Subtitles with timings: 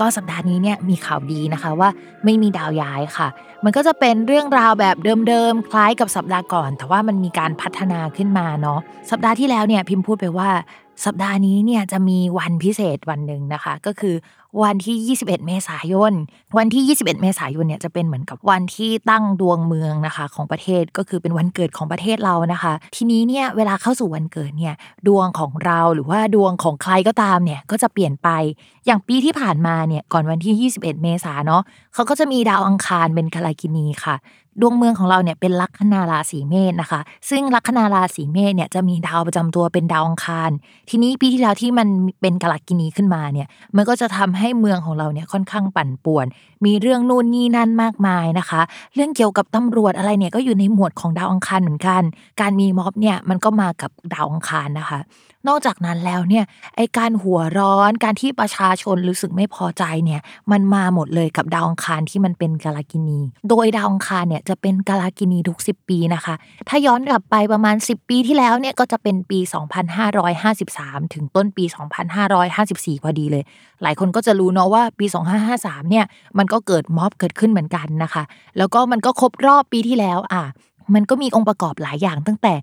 [0.00, 1.88] ก็สัปดาห์นี้เนี่ยมีข่าวดีนะคะว่า
[2.24, 3.28] ไม่มีดาวย้ายค่ะ
[3.64, 4.96] มันก็จะเป็นเรื่องราวแบบ
[5.28, 8.80] เดิมๆ คล้ายกับสัปดาห์ก่อน แต่ว่ามันมีการพัฒนาขึ้นมาเนาะ
[9.10, 10.50] สัปดาห์ที่แล้วเนี่ยพิมพ์พูดไปว่า
[11.06, 14.14] สัปดาห์นี้เนี่ยจะมีวันพิเศษวันหนึ่งนะคะ ก็คือ
[14.62, 16.12] วันที่ 21 เมษายน
[16.56, 24.74] วันที่ 21 เมษายนเนี่ยจะเป็นเหมือนกับวันที่ตั้งดวงเมืองนะคะของประเทศก็คือเป็นวันเกิดของประเทศเรานะคะ ทีนี้เนี่ยเวลาเข้าสู่วันเกิดเนี่ย
[25.08, 28.28] ดวงของเราหรือว่าดวงของใครก็ตามเนี่ยก็จะเปลี่ยนไป
[28.86, 31.62] อย่างปีที่ผ่านมาเนี่ยก่อนวันที่ 21 เมษาเนาะ
[31.94, 34.16] เขาก็จะมีดาวอังคารเป็นกาลกินีค่ะ
[34.60, 40.50] ดวงเมืองของเราเนี่ยเป็นลัคนาราศีเมษนะคะ ซึ่งลัคนาราศีเมษเนี่ยจะมีดาวประจำตัวเป็นดาวอังคาร
[40.90, 41.88] ทีนี้ปีที่แล้วที่มัน
[42.20, 46.26] เป็นกาลกินีขึ้นมาเนี่ย มันก็จะทำให้เมืองของเราเนี่ยค่อนข้างปั่นป่วน
[46.64, 48.60] มีเรื่องนู่นนี่นั่นมากมายนะคะ
[48.94, 52.02] เรื่องเกี่ยวกับตำรวจอะไรเนี่ยก็อยู่ในหมวดของดาวอังคารเหมือนกัน
[52.40, 55.00] การมีม็อบเนี่ยมันก็มากับดาวอังคารนะคะ
[55.46, 56.44] นอกจากนั้นแล้วเนี่ย
[56.76, 66.34] ไอการหัวร้อนการที่ประชาชนรู้สึกไม่พอใจเนี่ยมันมาหมดเลยกับดาวอังคารที่มันเป็นกาลกินี โดยดาวอังคารเนี่ยจะเป็นกาลกินีทุก 10 ปีนะคะ
[66.68, 69.38] ถ้าย้อนกลับไปประมาณ 10 ปีที่แล้วเนี่ยก็จะเป็นปี
[70.26, 71.64] 2553 ถึงต้นปี
[72.34, 73.44] 2554 พอดีเลย
[73.82, 75.06] หลายคนก็จะรู้เนาะว่าปี
[75.48, 76.04] 2553 เนี่ย
[76.38, 78.22] มันก็เกิดม็อบเกิดขึ้นเหมือนกันนะคะ
[78.58, 80.44] แล้วก็มันก็ครบรอบปีที่แล้วอะ
[80.94, 82.54] มันก็มีองค์ประกอบหลายอย่างตั้งแต่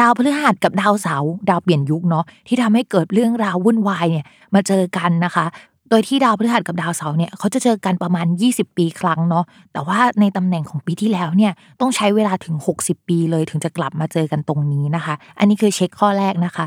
[0.00, 5.46] ดาวพฤหัสกับดาวเสาร์ดาวเปลี่ยนยุคเนาะที่ทำให้เกิดเรื่องราววุ่นวายเนี่ยมาเจอกันนะคะ
[5.90, 16.66] โดยที่ดาวพฤหัสกับดาวเสาร์เนี่ยเขาจะเจอกันประมาณ 20 ปีครั้งเนาะแต่ว่าในตำแหน่งของปีที่แล้วเนี่ยต้องใช้เวลาถึง 60 ปีเลยถึงจะกลับมาเจอกันตรงนี้นะคะ อันนี้คือเช็คข้อแรกนะคะ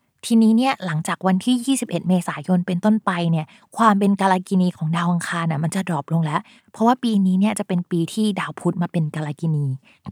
[0.25, 3.45] ทีนี้เนี่ยหลังจากวันที่ 21 เมษายนเป็นต้นไปเนี่ย
[3.77, 6.41] ความเป็นกาลกินีของดาวอังคารน่ะมันจะดรอปลงแล้ว
[6.73, 9.65] เพราะว่าปีนี้เนี่ยจะเป็นปีที่ดาวพุธมาเป็นกาลกินี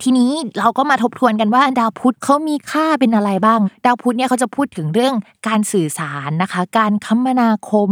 [0.03, 5.15] ทีนี้เราก็มาทบทวนกันว่าดาวพุธเขามีค่าเป็นอะไรบ้าง ดาวพุธเนี่ยเขาจะพูดถึงเรื่อง
[5.47, 7.91] การสื่อสารนะคะ การคมนาคม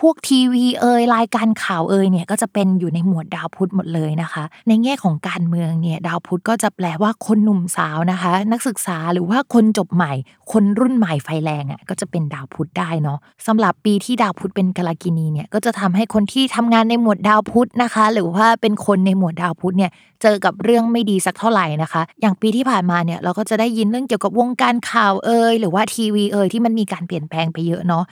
[0.00, 10.12] พวกทีวีเอ่ยรายการข่าวเอ่ยเนี่ยก็จะเป็นอยู่ในหมวดดาวพุธหมดเลยนะคะ ในแง่ของการเมืองเนี่ยดาวพุธก็จะแปลว่าคนหนุ่มสาวนะคะ นักศึกษาหรือว่าคนจบใหม่
[10.52, 19.90] คนรุ่นใหม่ไฟแรงอะก็จะเป็นดาวพุธได้เนาะสำหรับปีที่ดาวพุธเป็นกาลกินีเนี่ยก็จะทำให้คนที่ทำงานในหมวดดาวพุธนะคะหรือว่าเป็นคนในหมวดดาวพุธเนี่ย
[20.22, 28.04] เจอกับเรื่องไม่ดีสักเท่าไหร่นะคะ อย่างปีที่ผ่านมาเนี่ยเราก็จะได้ยินเรื่องเกี่ยวกับวงการข่าวเอ่ยหรือว่าทีวีเอ่ยที่มันมีการเปลี่ยนแปลงไปเยอะเนาะ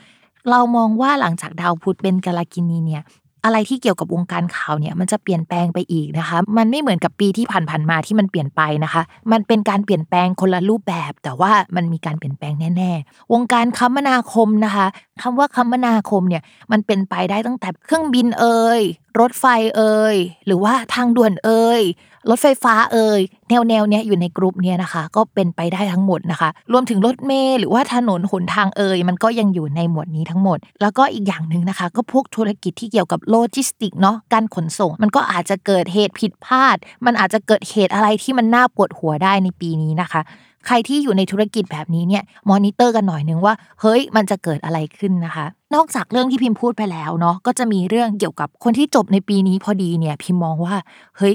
[0.50, 3.02] เรามองว่าหลังจากดาวพุธเป็นกาลกินีเนี่ย
[3.46, 9.02] อะไรที่เกี่ยวกับวงการข่าวเนี่ยมันจะเปลี่ยนแปลงไปอีกนะคะ มันไม่เหมือนกับปีที่ผ่านๆมาที่มันเปลี่ยนไปนะคะ
[9.32, 14.86] มันเป็นการเปลี่ยนแปลงคนละรูปแบบ แต่ว่ามันมีการเปลี่ยนแปลงแน่ๆ วงการคมนาคมนะคะ
[15.22, 18.82] คำว่าคมนาคมเนี่ยมันเป็นไปได้ตั้งแต่เครื่องบินเอ่ย
[19.20, 19.44] รถไฟ
[19.76, 20.16] เอ่ย
[20.46, 21.82] หรือว่าทางด่วนเอ่ย
[22.30, 36.76] รถไฟฟ้าเอ่ยแนวแนวเนี้ยอยู่ในกลุ่มเนี้ยนะคะ ก็เป็นไปได้ทั้งหมดนะคะ รวมถึงรถเมล์หรือว่าถนนหนทางเอ่ยมันก็ยังอยู่ในหมวดนี้ทั้งหมด แล้วก็อีกอย่างหนึ่งนะคะ ก็พวกธุรกิจที่เกี่ยวกับโลจิสติกเนาะการขนส่ง มันก็อาจจะเกิดเหตุผิดพลาด
[37.06, 40.20] มันอาจจะเกิดเหตุอะไรที่มันน่าปวดหัวได้ในปีนี้นะคะ
[40.66, 50.74] ใครที่อยู่ในธุรกิจแบบนี้เนี่ยมอนิเตอร์กันหน่อยนึงว่า เฮ้ยมันจะเกิดอะไรขึ้นนะคะ นอกจากเรื่องที่พิมพ์พูดไปแล้วเนาะก็จะมีเรื่องเกี่ยวกับคนที่จบในปีนี้พอดีเนี่ยพิมมองว่า
[51.18, 51.34] เฮ้ย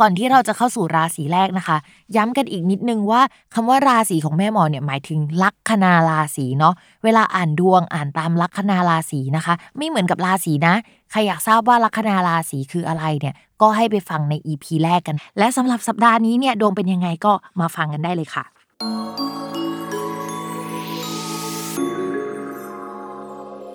[0.00, 1.76] ก่อนที่เราจะเข้าสู่ราศีแรกนะคะ
[2.16, 3.20] ย้ำกันอีกนิดนึงว่า
[3.54, 6.74] คำว่าราศีของแม่หมอเนี่ยหมายถึงลัคนาราศีเนาะ
[7.04, 10.74] เวลาอ่านดวงอ่านตามลัคนาราศีนะคะ ไม่เหมือนกับราศีนะ
[11.10, 18.44] ใครอยากทราบว่าลัคนาราศีคืออะไรเนี่ยก็ให้ไปฟังใน EP แรกกัน และสำหรับสัปดาห์นี้เนี่ยดวงเป็นยังไงก็มาฟังกันได้เลยค่ะ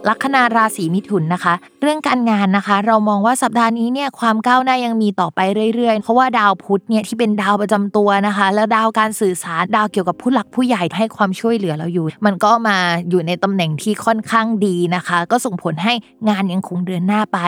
[0.10, 5.40] ลัคนาราศีมิถุนนะคะ เรื่องการงานนะคะ เรามองว่าสัปดาห์นี้เนี่ยความก้าวหน้ายังมีต่อไป
[5.76, 12.78] เรื่อยๆ เพราะว่าดาวพุธเนี่ยที่เป็นดาวประจำตัวนะคะ แล้วดาวการสื่อสารดาวเกี่ยวกับผู้หลักผู้ใหญ่ให้ความช่วยเหลือเราอยู่ มันก็มา
[13.10, 15.94] อยู่ในตำแหน่งที่ค่อนข้างดีนะคะ ก็ส่งผลให้
[16.30, 17.40] งานยังคงเดินหน้าไป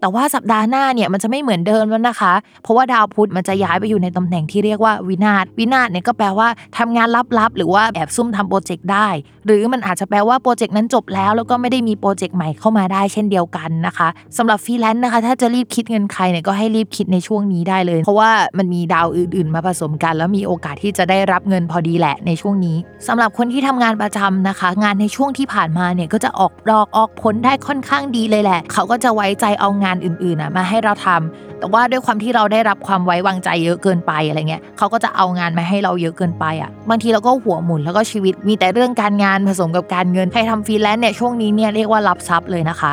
[0.00, 2.32] แต่ว่าสัปดาห์หน้าเนี่ยมันจะไม่เหมือนเดิมแล้วนะคะ
[2.62, 7.08] เพราะว่าดาวพุธมันจะย้ายไปอยู่ในตำแหน่งที่เรียกว่าวินาศวินาศเนี่ยก็แปลว่าทำงาน
[7.38, 9.08] ลับๆหรือว่าแอบซุ่มทำโปรเจกต์ได้
[9.46, 14.08] หรือมันอาจจะแปลว่าโปรเจกต์นั้นจบแล้วแล้วก็ไม่ได้มีโปรเจกต์ใหม่เข้ามาได้เช่นเดียวกันนะคะ
[14.38, 22.76] สำหรับฟรีแลนซ์นะคะ ถ้าจะรีบคิดเงินใครเนี่ยก็ให้รีบคิดในช่วงนี้ได้เลย เพราะว่ามันมีดาวอื่น ๆ มาผสมกัน แล้วมีโอกาสที่จะได้รับเงินพอดีแหละในช่วงนี้
[23.08, 42.92] สำหรับคนที่ทำงานประจำนะคะ งานในช่วงที่ผ่านมาเนี่ยก็จะออกดอกออกผลได้ค่อนข้างดีเลยแหละ เขาก็จะไว้ใจเอางานอื่นๆอะมาให้เราทำแต่ว่าด้วยความที่เราได้รับความไว้วางใจเยอะเกินไปอะไรเงี้ยเขาก็จะเอางานมาให้เราเยอะเกินไปอะบางทีเราก็หัวหมุนแล้วก็ชีวิตมีแต่เรื่องการงานผสมกับการเงินใครทำฟรีแลนซ์เนี่ยช่วงนี้เนี่ยเรียกว่ารับทรัพย์เลยนะคะ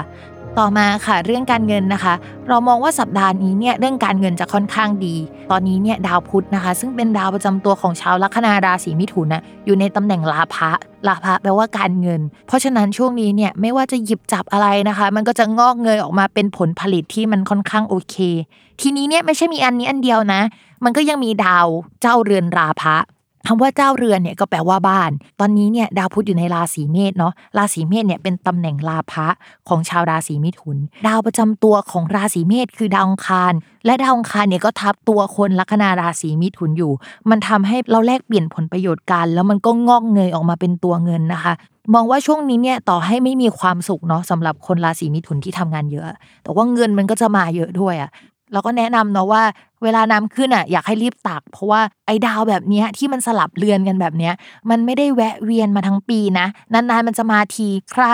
[0.61, 2.13] ต่อมาค่ะเรื่องการเงินนะคะ
[2.47, 5.15] เรามองว่าสัปดาห์นี้เนี่ยเรื่องการเงินจะค่อนข้างดี
[5.51, 10.71] ตอนนี้เนี่ยดาวพุธนะคะ ซึ่งเป็นดาวประจำตัวของชาวลัคนาราศีมิถุนนะอยู่ในตำแหน่งลาภะ
[11.07, 18.15] ลาภะแปลว่าการเงิน เพราะฉะนั้นช่วงนี้เนี่ยไม่ว่าจะหยิบจับอะไรนะคะ มันก็จะงอกเงยออกมาเป็นผลผลิตที่มันค่อนข้างโอเค
[18.81, 20.41] ทีนี้เนี่ยไม่ใช่มีอันนี้อันเดียวนะ
[20.83, 21.67] มันก็ยังมีดาว
[22.01, 22.97] เจ้าเรือนราพะ
[23.47, 29.27] คำว่าเจ้าเรือนเนี่ยก็แปลว่าบ้าน ตอนนี้เนี่ยดาวพุธอยู่ในราศีเมษเนาะ ราศีเมษเนี่ยเป็นตำแหน่งลาภะ
[29.69, 30.77] ของชาวราศีมิถุน
[31.07, 33.53] ดาวประจำตัวของราศีเมษคือดาวองคาร
[33.86, 36.94] และดาวองคารเนี่ยก็ทับตัวคนลัคนาราศีมิถุนอยู่
[37.30, 41.53] มันทำให้เราแลกเปลี่ยนผลประโยชน์กัน แล้วมันก็งอกเงยออกมาเป็นตัวเงินนะคะ
[41.94, 46.06] มองว่าช่วงนี้เนี่ยต่อให้ไม่มีความสุขเนาะสำหรับคนราศีมิถุนที่ทำงานเยอะ
[46.44, 48.09] แต่ว่าเงินมันก็จะมาเยอะด้วยอะ
[48.53, 49.44] เราก็แนะนำเนาะว่า
[49.83, 54.31] เวลาน้ำขึ้นอะอยากให้รีบตัก เพราะว่าไอ้ดาวแบบนี้ที่มันสลับเรือนกันแบบนี้
[54.69, 58.06] มันไม่ได้แวะเวียนมาทั้งปีนะนานๆมันจะมาทีใคร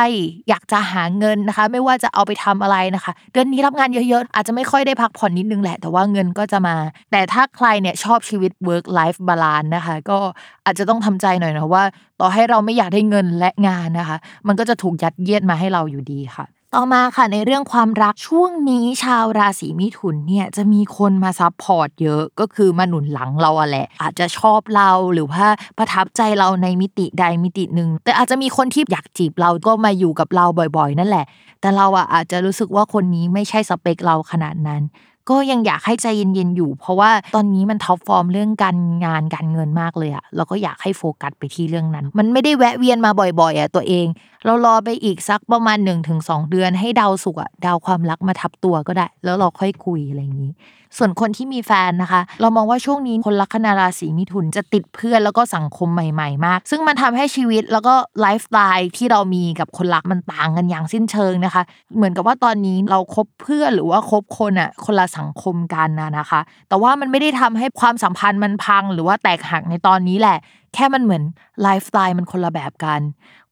[0.50, 6.76] อยากจะหาเงินนะคะ ไม่ว่าจะเอาไปทำอะไรนะคะ เดือนนี้รับงานเยอะๆ อาจจะไม่ค่อยได้พักผ่อนนิดนึงแหละ แต่ว่าเงินก็จะมา
[7.12, 10.18] แต่ถ้าใครเนี่ยชอบชีวิต work life balance นะคะ ก็
[10.66, 11.84] อาจจะต้องทำใจหน่อยนะว่า
[12.22, 14.18] ต่อให้เราไม่อยากได้เงินและงานนะคะ
[14.48, 25.46] มันก็จะถูกยัดเยียดมาให้เราอยู่ดีค่ะ ต่อมาค่ะในเรื่องความรักช่วงนี้ชาวราศีมิถุนเนี่ยจะมีคนมา support เยอะก็คือมาหนุนหลังเราอะแหละ อาจจะชอบเราหรือว่า
[25.78, 30.46] ประทับใจเราในมิติใดมิติหนึ่งแต่อาจจะมีคนที่อยากจีบเราก็มาอยู่กับเรา
[30.78, 31.26] บ่อยๆ นั่นแหละ
[31.62, 34.82] แต่เราอะอาจจะรู้สึกว่าคนนี้ไม่ใช่สเปคเราขนาดนั้น
[35.30, 44.06] ก็ยังอยากให้ใจเย็นๆอยู่ เพราะว่าตอนนี้มัน top form เรื่องการงานการเงินมากเลยอะเราก็อยากให้โฟกัสไปที่เรื่องนั้น มันไม่ได้แวะเวียนมาบ่อยๆอะตัวเอง
[44.46, 50.52] เรารอไปอีกสักประมาณ1 ถึง 2 เดือนให้ดาวศุกร์อะดาวความรักมาทับตัวก็ได้ แล้วเราค่อยคุยอะไรอย่างนี้
[50.98, 61.64] ส่วนคนที่มีแฟนนะคะ เรามองว่าช่วงนี้คนลัคนาราศีมิถุนจะติดเพื่อนแล้วก็สังคมใหม่ ๆ มาก ซึ่งมันทำให้ชีวิตแล้วก็ไลฟ์สไตล์ที่เรามีกับคนรักมันต่างกันอย่างสิ้นเชิงนะคะ
[61.96, 70.38] เหมือนกับว่าตอนนี้เราคบเพื่อนหรือว่าคบคนอะคนละสังคมกันนะนะคะ แต่ว่ามันไม่ได้ทำให้ความสัมพันธ์มันพัง หรือว่าแตกหักในตอนนี้แหละ
[70.74, 71.24] แค่มันเหมือน
[71.62, 73.02] ไลฟ์สไตล์มันคนละแบบกัน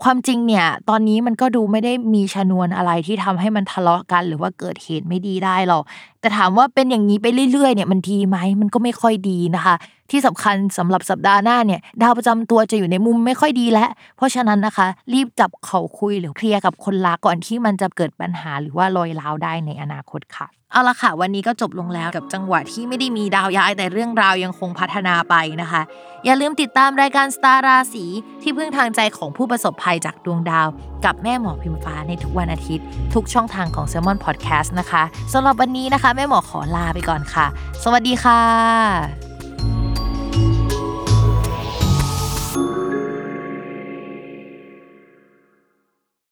[0.04, 5.84] ความจริงเนี่ย ตอนนี้มันก็ดูไม่ได้มีชนวนอะไรที่ทำให้มันทะเลาะกัน หรือว่าเกิดเหตุไม่ดีได้หรอก
[6.20, 9.76] แต่ถามว่าเป็นอย่างนี้ไปเรื่อยๆเนี่ยมันดีไหมมันก็ไม่ค่อยดีนะคะ
[10.12, 25.82] ที่สำคัญสำหรับสัปดาห์หน้าเนี่ย ดาวประจำตัวจะอยู่ในมุมไม่ค่อยดีแล้ว เพราะฉะนั้นนะคะ รีบจับเขาคุยหรือเคลียร์กับคนรักก่อนที่มันจะเกิดปัญหาหรือว่าลอยล้าวได้ในอนาคตค่ะเอาละค่ะ วันนี้ก็จบลงแล้วกับจังหวะที่ไม่ได้มีดาวย้ายแต่เรื่องราวยังคงพัฒนาไปนะคะ
[26.26, 28.06] อย่าลืมติดตามรายการสตาราศี
[28.42, 30.68] ที่พึ่งทางใจของผู้ประสบภัภัยจากดวงดาว
[31.06, 35.04] กับแม่หมอพิมฟ้าในทุกวันอาทิตย์ ทุกช่องทางของ s ซ l m o n Podcast นะคะ
[35.34, 37.46] สำหรับวันนี้นะคะ แม่หมอขอลาไปก่อนค่ะ
[37.84, 39.29] สวัสดีค่ะ